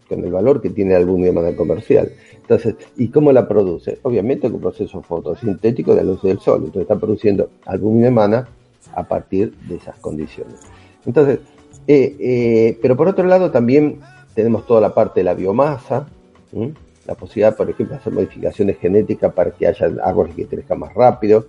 [0.07, 2.11] Con el valor que tiene albúmina humana comercial.
[2.35, 3.99] Entonces, ¿y cómo la produce?
[4.03, 6.57] Obviamente con un proceso fotosintético de la luz del sol.
[6.59, 8.47] Entonces está produciendo albúmina humana
[8.93, 10.59] a partir de esas condiciones.
[11.05, 11.39] Entonces,
[11.87, 13.99] eh, eh, pero por otro lado también
[14.33, 16.07] tenemos toda la parte de la biomasa,
[17.05, 20.93] la posibilidad, por ejemplo, de hacer modificaciones genéticas para que haya árboles que crezcan más
[20.93, 21.45] rápido,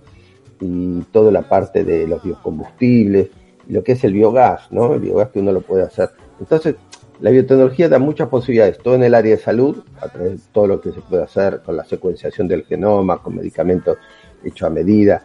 [0.59, 3.29] y toda la parte de los biocombustibles,
[3.67, 4.93] lo que es el biogás, ¿no?
[4.93, 6.09] El biogás que uno lo puede hacer.
[6.39, 6.75] Entonces,
[7.19, 10.67] la biotecnología da muchas posibilidades, todo en el área de salud, a través de todo
[10.67, 13.97] lo que se puede hacer con la secuenciación del genoma, con medicamentos
[14.43, 15.23] hechos a medida.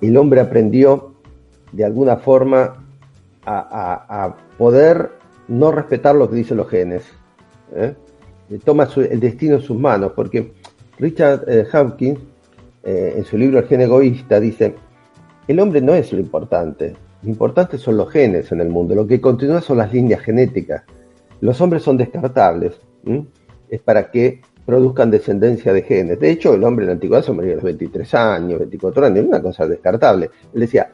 [0.00, 1.14] El hombre aprendió
[1.72, 2.84] de alguna forma
[3.44, 5.10] a, poder
[5.48, 7.04] no respetar lo que dicen los genes.
[7.74, 7.94] ¿eh?
[8.64, 10.52] Toma el destino en sus manos, porque
[10.98, 12.20] Richard eh, Hawkins,
[12.84, 14.74] eh, en su libro El gen egoísta, dice,
[15.48, 19.06] el hombre no es lo importante, lo importante son los genes en el mundo, lo
[19.06, 20.84] que continúa son las líneas genéticas.
[21.42, 22.80] Los hombres son descartables,
[23.68, 26.20] es para que produzcan descendencia de genes.
[26.20, 29.26] De hecho, el hombre en la antigüedad se moría a los 23 años, 24 años,
[29.26, 30.30] una cosa descartable.
[30.54, 30.92] Él decía,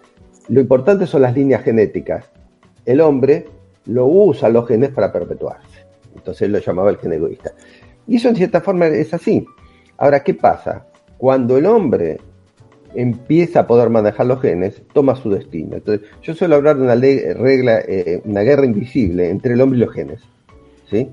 [0.48, 2.30] lo importante son las líneas genéticas.
[2.86, 3.44] El hombre
[3.84, 5.84] lo usa los genes para perpetuarse.
[6.16, 7.52] Entonces él lo llamaba el gen egoísta.
[8.06, 9.46] Y eso en cierta forma es así.
[9.98, 10.86] Ahora, ¿qué pasa?
[11.18, 12.20] Cuando el hombre
[12.94, 15.76] empieza a poder manejar los genes, toma su destino.
[15.76, 19.82] Entonces, yo suelo hablar de una regla, eh, una guerra invisible entre el hombre y
[19.82, 20.22] los genes.
[20.90, 21.08] ¿Sí?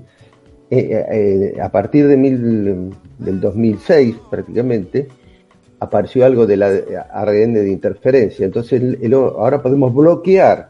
[0.68, 5.08] Eh, eh, a partir de del 2006 prácticamente,
[5.78, 6.66] apareció algo de la
[7.12, 8.44] ARN de interferencia.
[8.44, 10.68] Entonces ahora podemos bloquear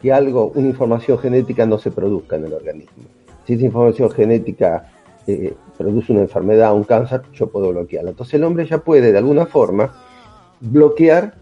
[0.00, 3.04] que algo, una información genética no se produzca en el organismo.
[3.46, 4.90] Si esa información genética
[5.26, 8.10] eh, produce una enfermedad, un cáncer, yo puedo bloquearla.
[8.10, 9.94] Entonces el hombre ya puede de alguna forma
[10.60, 11.34] bloquear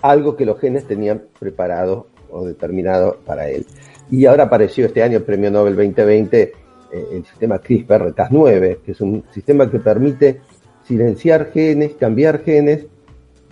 [0.00, 3.66] algo que los genes tenían preparado o determinado para él.
[4.10, 6.52] Y ahora apareció este año el Premio Nobel 2020
[6.90, 10.40] eh, el sistema CRISPR-Cas9, que es un sistema que permite
[10.84, 12.86] silenciar genes, cambiar genes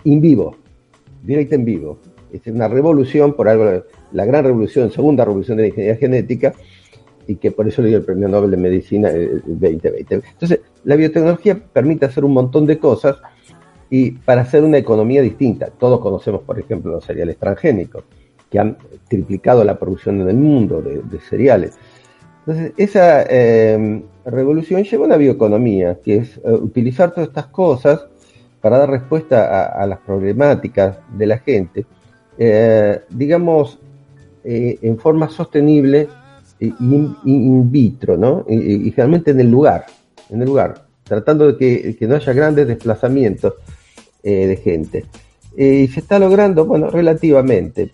[0.03, 0.55] in vivo,
[1.23, 1.99] directo en vivo.
[2.33, 6.53] Es una revolución, por algo, la gran revolución, segunda revolución de la ingeniería genética,
[7.27, 10.15] y que por eso le dio el Premio Nobel de Medicina el 2020.
[10.15, 13.17] Entonces, la biotecnología permite hacer un montón de cosas
[13.89, 15.67] y para hacer una economía distinta.
[15.67, 18.03] Todos conocemos, por ejemplo, los cereales transgénicos,
[18.49, 21.77] que han triplicado la producción en el mundo de, cereales.
[22.39, 28.07] Entonces, esa eh, revolución lleva a una bioeconomía, que es eh, utilizar todas estas cosas
[28.61, 31.85] para dar respuesta a, las problemáticas de la gente,
[32.37, 33.79] eh, digamos,
[34.43, 36.07] en forma sostenible
[36.59, 38.45] in, vitro, ¿no?
[38.49, 39.85] Y, generalmente en el lugar,
[40.29, 43.53] en el lugar, tratando de que, no haya grandes desplazamientos
[44.23, 45.05] de gente.
[45.55, 47.91] Y se está logrando, bueno, relativamente.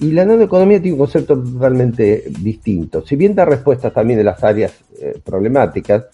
[0.00, 3.06] Y la nanoeconomía tiene un concepto totalmente distinto.
[3.06, 6.06] Si bien da respuestas también de las áreas eh, problemáticas,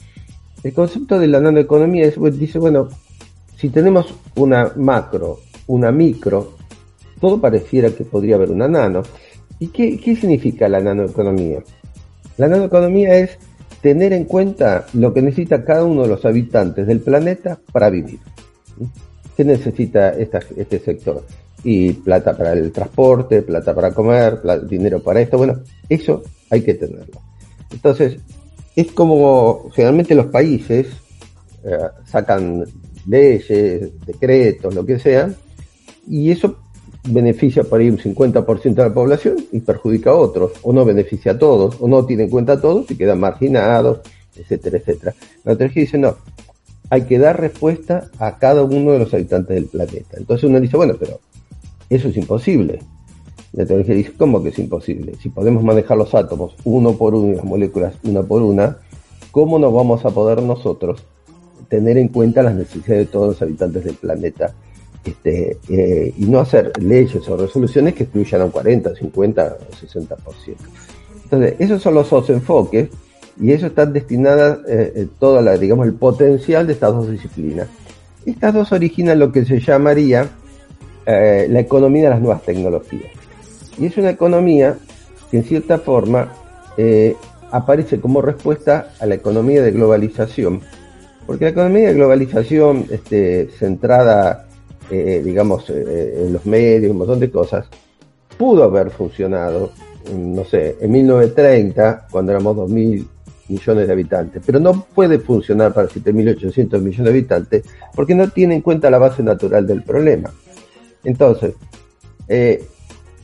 [0.62, 2.88] el concepto de la nanoeconomía es, dice, bueno,
[3.56, 6.56] si tenemos una macro, una micro,
[7.20, 9.02] todo pareciera que podría haber una nano.
[9.58, 11.62] ¿Y qué, significa la nanoeconomía?
[12.36, 13.38] La nanoeconomía es
[13.82, 18.18] tener en cuenta lo que necesita cada uno de los habitantes del planeta para vivir.
[19.36, 21.24] ¿Qué necesita este sector?
[21.62, 25.37] Y plata para el transporte, plata para comer, dinero para esto.
[25.37, 27.20] Bueno, eso hay que tenerlo.
[27.70, 28.18] Entonces,
[28.75, 30.87] es como generalmente los países
[31.64, 32.64] eh, sacan
[33.07, 35.31] leyes, decretos, lo que sea,
[36.09, 36.57] y eso
[37.05, 41.33] beneficia por ahí un 50% de la población y perjudica a otros, o no beneficia
[41.33, 44.01] a todos, o no tiene en cuenta a todos y quedan marginados,
[44.37, 45.14] etcétera, etcétera.
[45.44, 46.16] La teología dice no,
[46.90, 50.16] hay que dar respuesta a cada uno de los habitantes del planeta.
[50.16, 51.20] Entonces uno dice, bueno, pero
[51.90, 52.81] eso es imposible.
[53.53, 55.14] La teología dice, ¿cómo que es imposible?
[55.20, 58.79] Si podemos manejar los átomos uno por uno y las moléculas una por una,
[59.31, 61.05] ¿cómo no vamos a poder nosotros
[61.68, 64.55] tener en cuenta las necesidades de todos los habitantes del planeta?
[65.05, 69.87] este, eh, y no hacer leyes o resoluciones que excluyan a un 40, 50 o
[69.87, 70.57] 60%.
[71.24, 72.88] Entonces, esos son los dos enfoques
[73.40, 77.68] y eso está destinada eh, toda digamos, el potencial de estas dos disciplinas.
[78.26, 80.29] Estas dos originan lo que se llamaría
[81.49, 83.11] la economía de las nuevas tecnologías.
[83.79, 84.77] Y es una economía
[85.31, 86.33] que en cierta forma
[87.51, 90.61] aparece como respuesta a la economía de globalización,
[91.27, 94.46] porque la economía de globalización este, centrada
[94.90, 97.66] eh, digamos, eh, eh, en los medios, un montón de cosas,
[98.37, 99.70] pudo haber funcionado,
[100.12, 103.07] no sé, en 1930, cuando éramos 2.000
[103.49, 108.57] millones de habitantes, pero no puede funcionar para 7.800 millones de habitantes porque no tiene
[108.57, 110.33] en cuenta la base natural del problema.
[111.04, 111.54] Entonces,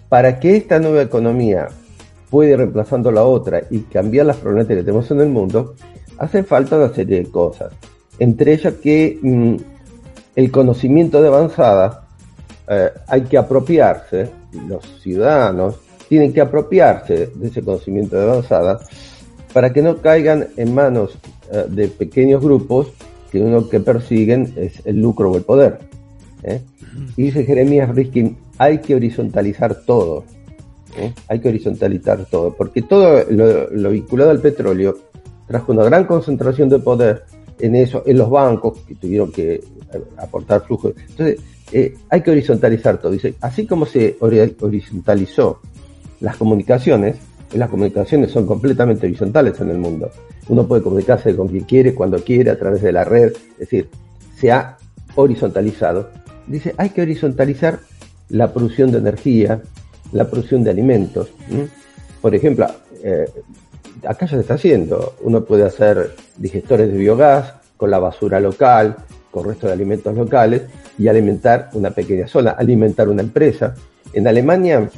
[0.09, 1.69] para que esta nueva economía
[2.31, 5.75] puede ir reemplazando la otra y cambiar las problemáticas que tenemos en el mundo,
[6.19, 7.73] hace falta una serie de cosas.
[8.19, 9.55] Entre ellas que mm,
[10.35, 12.07] el conocimiento de avanzada
[12.69, 14.31] eh, hay que apropiarse,
[14.69, 15.77] los ciudadanos
[16.09, 18.81] tienen que apropiarse de ese conocimiento de avanzada
[19.53, 21.19] para que no caigan en manos
[21.51, 22.89] eh, de pequeños grupos
[23.31, 25.79] que uno que persiguen es el lucro o el poder.
[26.47, 26.63] ¿Eh?
[27.17, 30.25] Y dice Jeremías Riskin, hay que horizontalizar todo.
[30.97, 31.13] ¿eh?
[31.29, 34.97] Hay que horizontalizar todo, porque todo lo, vinculado al petróleo
[35.47, 37.25] trajo una gran concentración de poder
[37.59, 39.63] en eso, en los bancos que tuvieron que
[40.17, 40.95] aportar flujos.
[41.11, 41.41] Entonces,
[42.09, 43.13] hay que horizontalizar todo.
[43.13, 45.61] Dice, así como se horizontalizó
[46.21, 47.17] las comunicaciones,
[47.55, 50.11] las comunicaciones son completamente horizontales en el mundo.
[50.49, 53.89] Uno puede comunicarse con quien quiere, cuando quiere, a través de la red, es decir,
[54.39, 54.77] se ha
[55.15, 56.11] horizontalizado.
[56.47, 57.81] Dice, hay que horizontalizar
[58.29, 59.61] la producción de energía,
[60.13, 61.29] la producción de alimentos.
[62.21, 62.67] Por ejemplo,
[63.03, 63.27] eh,
[64.07, 65.15] acá ya se está haciendo.
[65.23, 68.97] Uno puede hacer digestores de biogás con la basura local,
[69.31, 70.63] con resto de alimentos locales
[70.99, 73.75] y alimentar una pequeña zona, alimentar una empresa.
[74.13, 74.89] En Alemania,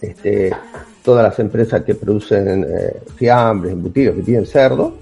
[0.00, 0.50] este,
[1.02, 4.94] todas las empresas que producen eh, fiambres, embutidos, que tienen cerdo,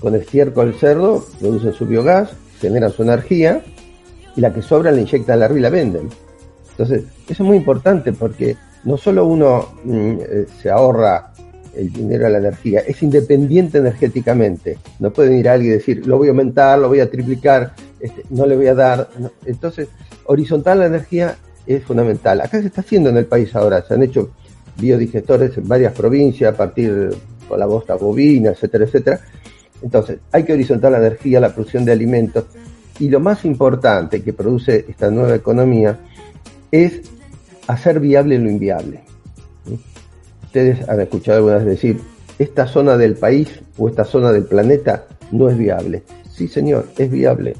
[0.00, 3.62] con el estiércol del cerdo producen su biogás, generan su energía
[4.38, 6.08] y la que sobra la inyectan la y la venden.
[6.70, 11.32] Entonces, eso es muy importante porque no solo uno mm, eh, se ahorra
[11.74, 14.78] el dinero a la energía, es independiente energéticamente.
[15.00, 17.72] No puede ir a alguien y decir, lo voy a aumentar, lo voy a triplicar,
[17.98, 19.08] este, no le voy a dar.
[19.44, 19.88] Entonces,
[20.26, 21.34] horizontal la energía
[21.66, 22.40] es fundamental.
[22.40, 24.30] Acá se está haciendo en el país ahora, se han hecho
[24.76, 27.10] biodigestores en varias provincias a partir
[27.48, 29.20] con la bosta bovina, etcétera, etcétera.
[29.82, 32.44] Entonces, hay que horizontar la energía, la producción de alimentos.
[32.98, 35.98] Y lo más importante que produce esta nueva economía
[36.70, 37.02] es
[37.66, 39.00] hacer viable lo inviable.
[40.44, 42.00] Ustedes han escuchado algunas decir,
[42.38, 46.02] esta zona del país o esta zona del planeta no es viable.
[46.30, 47.56] Sí, señor, es viable.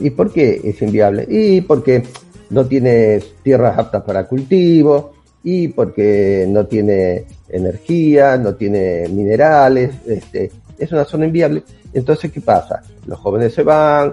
[0.00, 1.26] ¿Y por qué es inviable?
[1.28, 2.02] Y porque
[2.50, 5.16] no tiene tierras aptas para cultivo,
[5.46, 11.62] y porque no tiene energía, no tiene minerales, este, es una zona inviable.
[11.94, 12.82] Entonces, ¿qué pasa?
[13.06, 14.12] Los jóvenes se van,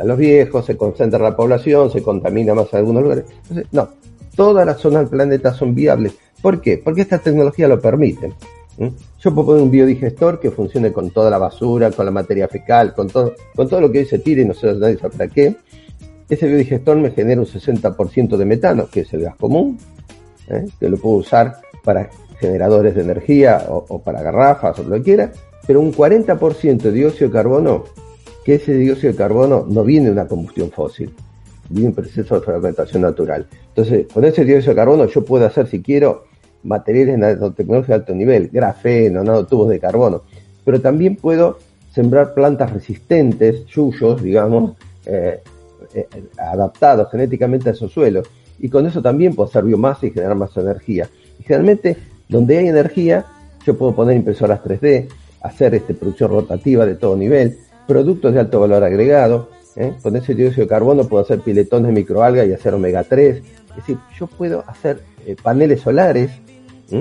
[0.00, 3.24] a los viejos, se concentra la población, se contamina más en algunos lugares.
[3.42, 3.88] Entonces, no,
[4.34, 6.14] todas las zonas del planeta son viables.
[6.40, 6.78] ¿Por qué?
[6.78, 8.32] Porque esta tecnología lo permite.
[9.20, 12.94] Yo puedo poner un biodigestor que funcione con toda la basura, con la materia fecal,
[12.94, 14.74] con todo, con todo lo que hoy se tire y no sé
[15.16, 15.54] para qué.
[16.28, 19.78] Ese biodigestor me genera un 60% de metano, que es el gas común,
[20.48, 20.66] ¿eh?
[20.80, 22.08] que lo puedo usar para
[22.40, 25.32] generadores de energía o, para garrafas o lo que quiera,
[25.66, 27.84] pero un 40% de dióxido de carbono,
[28.44, 31.12] que ese dióxido de carbono no viene de una combustión fósil,
[31.68, 33.46] viene de un proceso de fragmentación natural.
[33.68, 36.24] Entonces, con ese dióxido de carbono yo puedo hacer, si quiero,
[36.64, 40.22] materiales nanotecnología de alto nivel, grafeno, nanotubos de carbono,
[40.64, 41.58] pero también puedo
[41.92, 44.76] sembrar plantas resistentes, yuyos, digamos,
[45.06, 45.40] eh,
[45.94, 46.06] eh,
[46.38, 48.28] adaptados genéticamente a esos suelos
[48.58, 51.08] y con eso también puedo hacer biomasa y generar más energía.
[51.38, 51.96] Y generalmente,
[52.28, 53.26] donde hay energía,
[53.66, 55.08] yo puedo poner impresoras 3D,
[55.42, 59.48] hacer este, producción rotativa de todo nivel, productos de alto valor agregado.
[59.76, 59.94] ¿eh?
[60.02, 63.36] Con ese dióxido de carbono puedo hacer piletones de microalga y hacer omega 3.
[63.36, 66.30] Es decir, yo puedo hacer eh, paneles solares,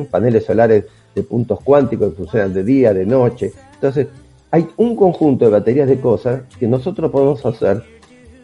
[0.09, 3.51] paneles solares de puntos cuánticos que funcionan de día, de noche.
[3.73, 4.07] Entonces,
[4.51, 7.83] hay un conjunto de baterías de cosas que nosotros podemos hacer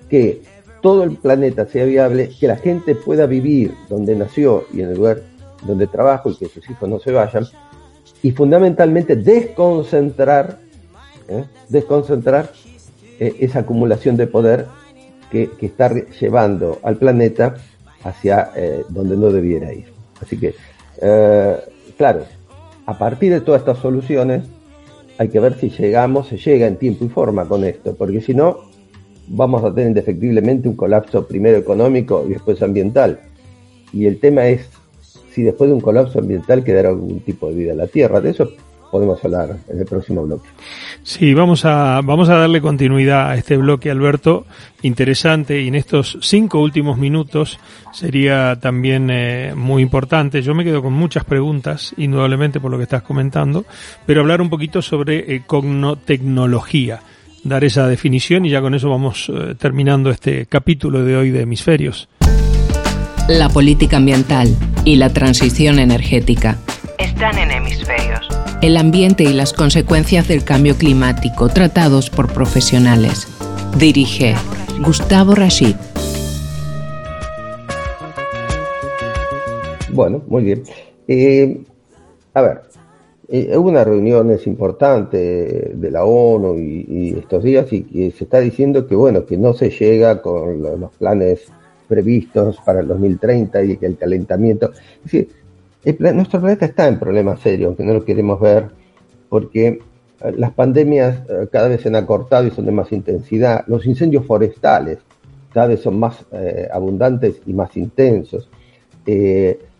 [0.09, 0.41] que
[0.81, 4.95] todo el planeta sea viable, que la gente pueda vivir donde nació y en el
[4.95, 5.21] lugar
[5.65, 7.45] donde trabaja y que sus hijos no se vayan,
[8.21, 10.59] y fundamentalmente desconcentrar,
[11.27, 11.45] ¿eh?
[11.69, 12.51] desconcentrar
[13.19, 14.65] eh, esa acumulación de poder
[15.31, 17.55] que, está llevando al planeta
[18.03, 19.85] hacia eh, donde no debiera ir.
[20.21, 20.55] Así que,
[21.97, 22.23] claro,
[22.85, 24.45] a partir de todas estas soluciones,
[25.17, 28.33] hay que ver si llegamos, se llega en tiempo y forma con esto, porque si
[28.33, 28.69] no,
[29.27, 33.19] vamos a tener indefectiblemente un colapso primero económico y después ambiental.
[33.91, 34.69] Y el tema es
[35.31, 38.21] si después de un colapso ambiental quedará algún tipo de vida en la Tierra.
[38.21, 38.49] De eso
[38.97, 40.49] podemos hablar en el próximo bloque.
[41.03, 44.47] Sí, vamos a, vamos a darle continuidad a este bloque, Alberto.
[44.81, 47.59] Interesante y en estos cinco últimos minutos
[47.93, 50.41] sería también eh, muy importante.
[50.41, 53.65] Yo me quedo con muchas preguntas, indudablemente por lo que estás comentando,
[54.07, 57.01] pero hablar un poquito sobre eh, cognotecnología
[57.43, 61.41] dar esa definición y ya con eso vamos eh, terminando este capítulo de hoy de
[61.43, 62.09] Hemisferios.
[63.29, 64.49] La política ambiental
[64.83, 66.57] y la transición energética
[66.97, 68.06] están en Hemisferios.
[68.61, 73.27] El ambiente y las consecuencias del cambio climático tratados por profesionales.
[73.77, 74.33] Dirige
[74.83, 75.75] Gustavo Rashid.
[79.93, 80.63] Bueno, muy bien.
[81.07, 81.61] Eh,
[82.33, 82.61] a ver,
[83.29, 88.87] eh, hubo una reunión importante de la ONU y, estos días y se está diciendo
[88.87, 91.51] que bueno, que no se llega con los planes
[91.87, 94.71] previstos para el 2030 y que el calentamiento,
[95.05, 95.27] es
[95.83, 98.69] nuestro planeta está en problemas serios, aunque no lo queremos ver,
[99.29, 99.79] porque eh,
[100.35, 104.25] las pandemias eh, cada vez se han acortado y son de más intensidad, los incendios
[104.25, 104.99] forestales
[105.53, 106.23] cada vez son más
[106.71, 108.47] abundantes y más intensos,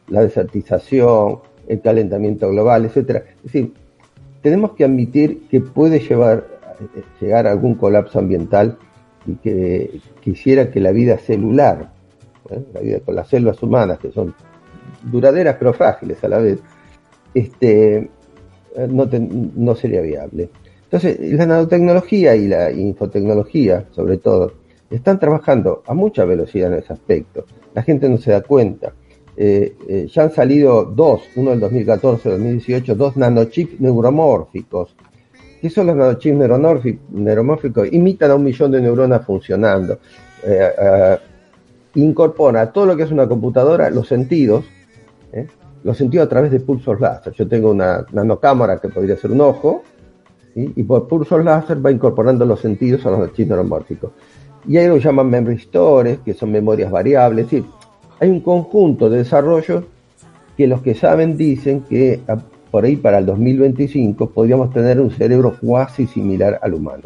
[0.07, 3.23] la desertización, el calentamiento global, etcétera.
[3.37, 3.73] Es decir,
[4.41, 6.47] tenemos que admitir que puede llevar,
[7.19, 8.77] llegar a algún colapso ambiental
[9.25, 11.91] y que quisiera que la vida celular,
[12.49, 12.63] ¿eh?
[12.73, 14.33] la vida con las células humanas, que son
[15.03, 16.59] duraderas pero frágiles a la vez,
[17.33, 18.09] este,
[18.89, 19.07] no,
[19.55, 20.49] no sería viable.
[20.83, 24.53] Entonces, la nanotecnología y la infotecnología, sobre todo,
[24.89, 27.45] están trabajando a mucha velocidad en ese aspecto.
[27.73, 28.93] La gente no se da cuenta.
[29.35, 34.95] Eh, eh, ya han salido dos, uno del 2014, 2018, dos nanochips neuromórficos.
[35.61, 36.37] ¿Qué son los nanochips
[37.11, 37.91] neuromórficos?
[37.91, 39.99] Imitan a un millón de neuronas funcionando.
[40.43, 41.17] Eh,
[41.95, 44.65] incorpora todo lo que es una computadora los sentidos,
[45.83, 47.33] los sentidos a través de pulsos láser.
[47.33, 49.83] Yo tengo una nanocámara que podría ser un ojo,
[50.55, 54.11] y por pulsos láser va incorporando los sentidos a los chips neuromórficos.
[54.67, 57.47] Y ahí lo llaman memory stores, que son memorias variables,
[58.19, 59.83] hay un conjunto de desarrollos
[60.57, 62.19] que los que saben dicen que
[62.71, 67.03] por ahí para el 2025 podríamos tener un cerebro cuasi similar al humano.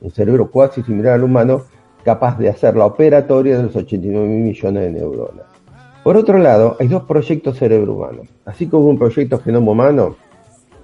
[0.00, 1.62] Un cerebro cuasi similar al humano
[2.04, 5.55] capaz de hacer la operatoria de los 89 mil millones de neuronas.
[6.06, 8.22] Por otro lado, hay dos proyectos cerebro humano.
[8.44, 10.14] Así como un proyecto genoma humano,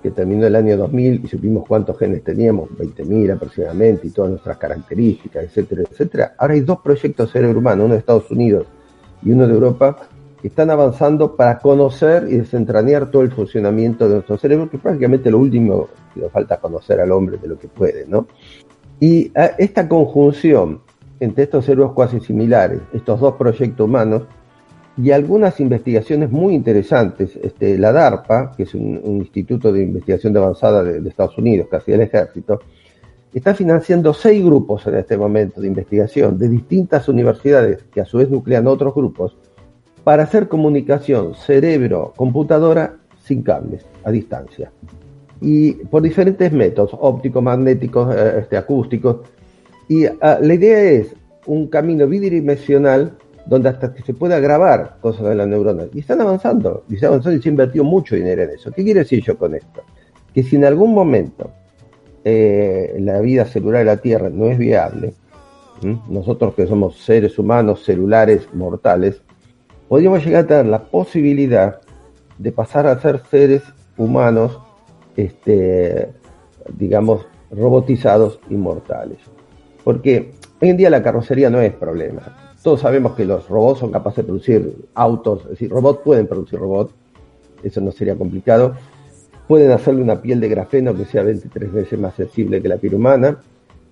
[0.03, 4.57] que terminó el año 2000 y supimos cuántos genes teníamos, 20.000 aproximadamente, y todas nuestras
[4.57, 6.35] características, etcétera, etcétera.
[6.37, 8.66] Ahora hay dos proyectos cerebro humano, uno de Estados Unidos
[9.23, 9.97] y uno de Europa,
[10.41, 14.83] que están avanzando para conocer y desentrañar todo el funcionamiento de nuestro cerebro, que es
[14.83, 18.27] prácticamente lo último que nos falta conocer al hombre de lo que puede, ¿no?
[18.99, 20.81] Y ah, esta conjunción
[21.20, 24.25] entre estos cerebros cuasi similares, estos dos proyectos humanos,
[24.97, 27.36] y algunas investigaciones muy interesantes.
[27.36, 32.03] Este, la DARPA, que es un, instituto de investigación avanzada de, Estados Unidos, casi del
[32.03, 32.61] ejército,
[33.32, 38.18] está financiando seis grupos en este momento de investigación de distintas universidades que a su
[38.18, 39.36] vez nuclean otros grupos
[40.05, 44.70] para hacer comunicación cerebro-computadora sin cables, a distancia.
[45.40, 49.18] Y por diferentes métodos, ópticos, magnéticos, eh, este, acústicos.
[49.88, 51.14] Y ah, la idea es
[51.47, 53.16] un camino bidimensional
[53.47, 55.84] donde hasta que se pueda grabar cosas de la neurona.
[55.93, 58.70] Y están avanzando, y se, y se ha invertido mucho dinero en eso.
[58.70, 59.82] ¿Qué quiere decir yo con esto?
[60.34, 61.51] Que si en algún momento
[62.24, 65.14] eh, la vida celular de la Tierra no es viable,
[66.09, 69.20] nosotros que somos seres humanos celulares mortales,
[69.88, 71.80] podríamos llegar a tener la posibilidad
[72.38, 73.62] de pasar a ser seres
[73.97, 74.61] humanos,
[75.16, 76.09] este,
[76.76, 79.18] digamos, robotizados inmortales.
[79.84, 82.41] Porque hoy en día la carrocería no es problema.
[82.62, 86.58] Todos sabemos que los robots son capaces de producir autos, es decir, robots pueden producir
[86.58, 86.94] robots,
[87.62, 88.74] eso no sería complicado,
[89.46, 92.94] Pueden hacerle una piel de grafeno que sea 23 veces más sensible que la piel
[92.94, 93.38] humana.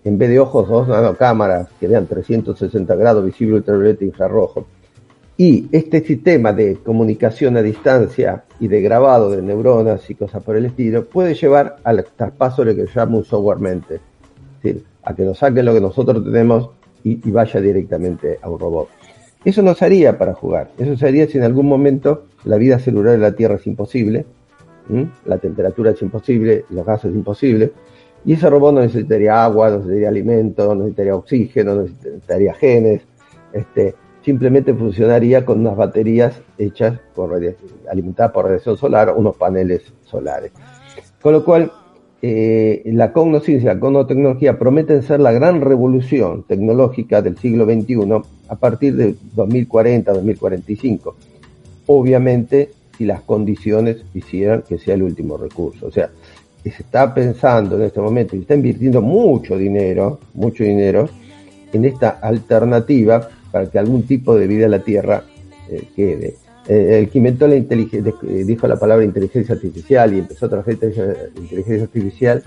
[0.04, 4.66] En vez de ojos, dos nanocámaras que vean 360 grados visible ultravioleta e infrarrojo.
[5.36, 10.56] Y este sistema de comunicación a distancia y de grabado de neuronas y cosas por
[10.56, 13.96] el estilo puede llevar al traspaso de lo que se llama un software mente.
[13.96, 16.70] Es decir, a que nos saquen lo que nosotros tenemos
[17.04, 18.88] y, vaya directamente a un robot.
[19.44, 20.70] Eso nos haría para jugar.
[20.78, 24.26] Eso sería si en algún momento la vida celular de la Tierra es imposible
[25.24, 27.72] la temperatura es imposible, los gases es imposible,
[28.24, 33.02] y ese robot no necesitaría agua, no necesitaría alimento, no necesitaría oxígeno, no necesitaría genes,
[33.52, 37.40] este, simplemente funcionaría con unas baterías hechas por
[37.90, 40.52] alimentadas por radiación solar, unos paneles solares.
[41.22, 41.72] Con lo cual,
[42.22, 48.56] eh, la cognosciencia, la cognosciencia prometen ser la gran revolución tecnológica del siglo XXI a
[48.56, 51.14] partir de 2040-2045.
[51.86, 55.86] Obviamente, si las condiciones hicieran que sea el último recurso.
[55.86, 56.10] O sea,
[56.62, 61.08] se está pensando en este momento y está invirtiendo mucho dinero, mucho dinero
[61.72, 65.24] en esta alternativa para que algún tipo de vida en la Tierra
[65.70, 66.34] eh, quede.
[66.68, 70.48] Eh, el que inventó la inteligencia, eh, dijo la palabra inteligencia artificial y empezó a
[70.50, 72.44] trabajar inteligencia artificial,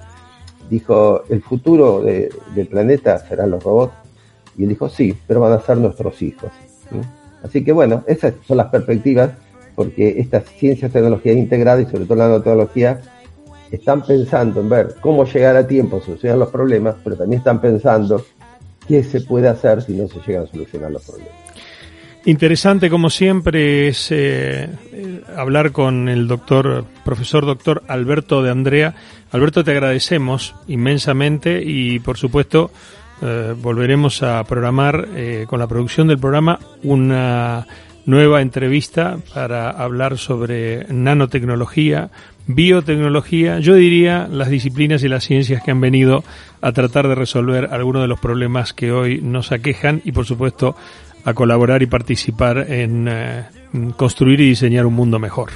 [0.70, 3.94] dijo, el futuro del planeta serán los robots.
[4.58, 6.52] Y él dijo, sí, pero van a ser nuestros hijos.
[7.44, 9.32] Así que bueno, esas son las perspectivas
[9.76, 13.02] porque estas ciencias, tecnologías integradas y sobre todo la nanotecnología
[13.72, 17.60] están pensando en ver cómo llegar a tiempo a solucionar los problemas, pero también están
[17.60, 18.24] pensando
[18.88, 21.43] qué se puede hacer si no se llegan a solucionar los problemas.
[22.26, 24.70] Interesante, como siempre, es eh,
[25.36, 28.96] hablar con el doctor, profesor doctor Alberto de Andrea.
[29.32, 32.72] Alberto, te agradecemos inmensamente y, por supuesto,
[33.22, 37.68] eh, volveremos a programar eh, con la producción del programa una
[38.06, 42.10] nueva entrevista para hablar sobre nanotecnología,
[42.48, 46.24] biotecnología, yo diría las disciplinas y las ciencias que han venido
[46.62, 50.76] a tratar de resolver algunos de los problemas que hoy nos aquejan y por supuesto
[51.24, 53.46] a colaborar y participar en, eh,
[53.96, 55.52] construir y diseñar un mundo mejor.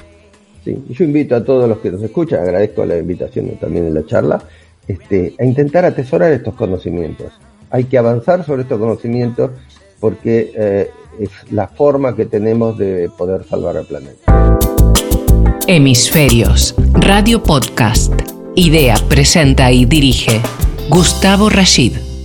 [0.64, 4.06] Sí, yo invito a todos los que nos escuchan, agradezco la invitación también en la
[4.06, 4.42] charla,
[4.88, 7.34] este, a intentar atesorar estos conocimientos.
[7.70, 9.52] Hay que avanzar sobre estos conocimientos
[10.00, 10.90] porque eh,
[11.20, 14.58] es la forma que tenemos de poder salvar al planeta.
[15.68, 18.14] Hemisferios, Radio Podcast.
[18.56, 20.42] Idea, presenta y dirige
[20.90, 22.17] Gustavo Rashid.